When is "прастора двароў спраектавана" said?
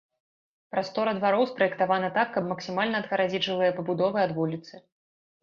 0.75-2.09